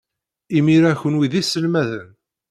[0.57, 2.09] Imir-a, kenwi d iselmaden.